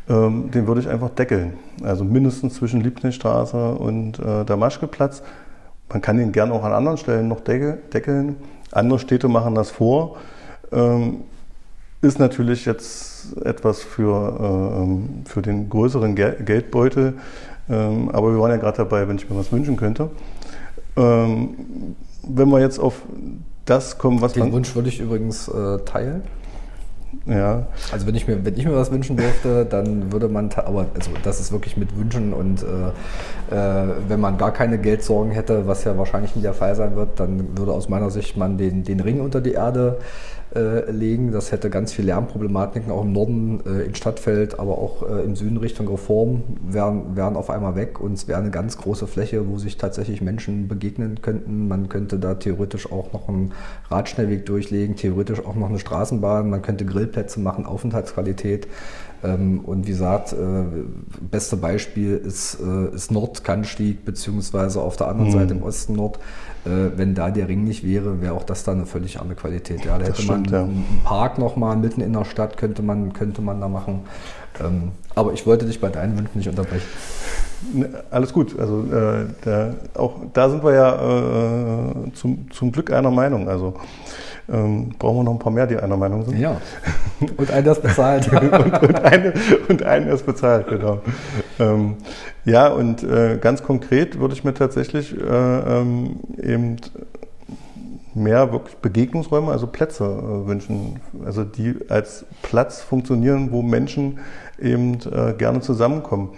[0.08, 1.54] Ähm, den würde ich einfach deckeln.
[1.82, 5.22] Also mindestens zwischen Liebknechtstraße und äh, Damaschkeplatz.
[5.88, 8.36] Man kann ihn gern auch an anderen Stellen noch deckeln.
[8.70, 10.16] Andere Städte machen das vor.
[12.02, 17.14] Ähm, ist natürlich jetzt etwas für, ähm, für den größeren Geldbeutel.
[17.68, 20.10] aber wir waren ja gerade dabei, wenn ich mir was wünschen könnte.
[20.96, 21.50] Ähm,
[22.22, 23.02] wenn wir jetzt auf
[23.64, 24.48] das kommen, was Den man.
[24.48, 26.22] Den Wunsch würde ich übrigens äh, teilen.
[27.26, 27.66] Ja.
[27.92, 31.10] Also wenn ich mir, wenn ich mir was wünschen dürfte, dann würde man, aber also
[31.22, 35.84] das ist wirklich mit Wünschen und äh, äh, wenn man gar keine Geldsorgen hätte, was
[35.84, 39.00] ja wahrscheinlich nicht der Fall sein wird, dann würde aus meiner Sicht man den, den
[39.00, 39.98] Ring unter die Erde
[40.54, 41.32] äh, legen.
[41.32, 45.36] Das hätte ganz viel Lärmproblematiken auch im Norden äh, in Stadtfeld, aber auch äh, im
[45.36, 49.48] Süden Richtung Reform wären, wären auf einmal weg und es wäre eine ganz große Fläche,
[49.48, 51.68] wo sich tatsächlich Menschen begegnen könnten.
[51.68, 53.52] Man könnte da theoretisch auch noch einen
[53.90, 58.66] Radschnellweg durchlegen, theoretisch auch noch eine Straßenbahn, man könnte Grillplätze machen, Aufenthaltsqualität.
[59.22, 60.36] Ähm, und wie gesagt, äh,
[61.30, 65.34] beste Beispiel ist, äh, ist Nordkantstieg, beziehungsweise auf der anderen mhm.
[65.34, 66.18] Seite im Osten Nord.
[66.64, 69.84] Äh, wenn da der Ring nicht wäre, wäre auch das dann eine völlig andere Qualität.
[69.84, 70.62] Ja, da hätte stimmt, man ja.
[70.62, 74.00] einen Park nochmal mitten in der Stadt, könnte man, könnte man da machen.
[74.62, 76.86] Ähm, aber ich wollte dich bei deinen Wünschen nicht unterbrechen.
[77.72, 78.58] Ne, alles gut.
[78.58, 83.48] Also äh, der, auch da sind wir ja äh, zum, zum Glück einer Meinung.
[83.48, 83.74] Also
[84.52, 86.38] ähm, brauchen wir noch ein paar mehr, die einer Meinung sind.
[86.38, 86.60] Ja.
[87.36, 88.30] Und einer ist bezahlt.
[88.32, 89.32] und, und, eine,
[89.68, 91.00] und einer ist bezahlt, genau.
[91.58, 91.96] Ähm,
[92.44, 96.76] ja, und äh, ganz konkret würde ich mir tatsächlich äh, ähm, eben
[98.14, 104.18] mehr wirklich Begegnungsräume, also Plätze äh, wünschen, also die als Platz funktionieren, wo Menschen
[104.60, 106.30] eben äh, gerne zusammenkommen.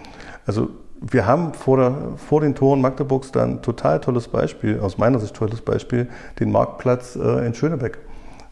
[0.46, 0.68] Also
[1.10, 5.18] wir haben vor, der, vor den Toren Magdeburgs da ein total tolles Beispiel, aus meiner
[5.18, 7.98] Sicht tolles Beispiel, den Marktplatz äh, in Schönebeck.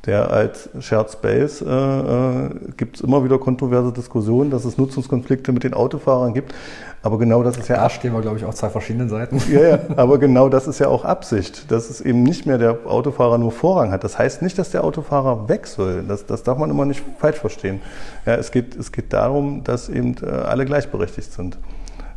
[0.06, 5.52] Der als Shared Space äh, äh, gibt es immer wieder kontroverse Diskussionen, dass es Nutzungskonflikte
[5.52, 6.54] mit den Autofahrern gibt.
[7.02, 7.76] Aber genau das ist ja.
[7.76, 9.38] Da stehen wir, glaube ich, auf zwei verschiedenen Seiten.
[9.50, 12.78] Ja, ja, aber genau das ist ja auch Absicht, dass es eben nicht mehr der
[12.86, 14.02] Autofahrer nur Vorrang hat.
[14.02, 16.02] Das heißt nicht, dass der Autofahrer weg soll.
[16.08, 17.82] Das, das darf man immer nicht falsch verstehen.
[18.24, 21.58] Ja, es, geht, es geht darum, dass eben äh, alle gleichberechtigt sind.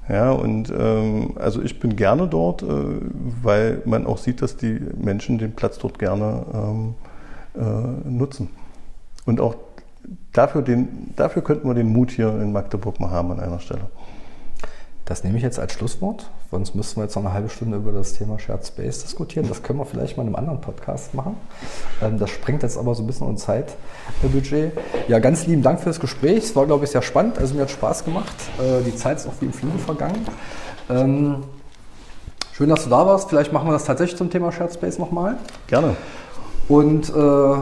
[0.09, 2.65] Ja, und ähm, also ich bin gerne dort, äh,
[3.41, 6.95] weil man auch sieht, dass die Menschen den Platz dort gerne ähm,
[7.55, 8.49] äh, nutzen.
[9.25, 9.55] Und auch
[10.33, 13.87] dafür, den, dafür könnten wir den Mut hier in Magdeburg mal haben an einer Stelle.
[15.05, 16.29] Das nehme ich jetzt als Schlusswort.
[16.49, 19.47] Sonst müssen wir jetzt noch eine halbe Stunde über das Thema Shared Space diskutieren.
[19.49, 21.35] Das können wir vielleicht mal in einem anderen Podcast machen.
[22.01, 24.71] Ähm, das sprengt jetzt aber so ein bisschen unser Zeitbudget.
[25.09, 26.45] Ja, ganz lieben Dank für das Gespräch.
[26.45, 27.37] Es war, glaube ich, sehr spannend.
[27.37, 28.35] Also mir hat Spaß gemacht.
[28.59, 30.25] Äh, die Zeit ist auch wie im Fliegen vergangen.
[30.89, 31.43] Ähm,
[32.53, 33.27] schön, dass du da warst.
[33.27, 35.35] Vielleicht machen wir das tatsächlich zum Thema Shared Space nochmal.
[35.67, 35.97] Gerne.
[36.69, 37.55] Und äh,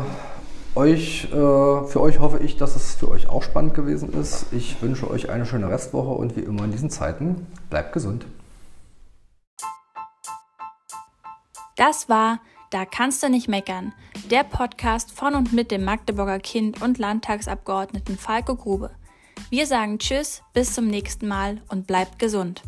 [0.76, 4.48] euch, äh, für euch hoffe ich, dass es für euch auch spannend gewesen ist.
[4.52, 8.26] Ich wünsche euch eine schöne Restwoche und wie immer in diesen Zeiten, bleibt gesund.
[11.76, 12.40] Das war
[12.72, 13.92] Da kannst du nicht meckern,
[14.30, 18.92] der Podcast von und mit dem Magdeburger Kind und Landtagsabgeordneten Falco Grube.
[19.50, 22.64] Wir sagen Tschüss, bis zum nächsten Mal und bleibt gesund.